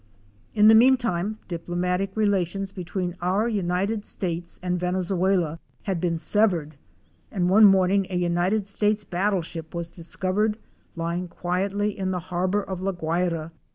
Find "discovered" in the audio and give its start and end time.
9.91-10.57